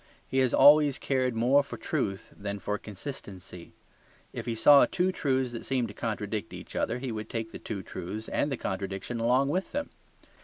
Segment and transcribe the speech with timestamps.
[0.27, 3.73] He has always cared more for truth than for consistency.
[4.33, 7.59] If he saw two truths that seemed to contradict each other, he would take the
[7.59, 9.91] two truths and the contradiction along with them.